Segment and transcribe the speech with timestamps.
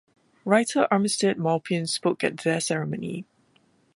[0.45, 3.23] Writer Armistead Maupin spoke at their ceremony.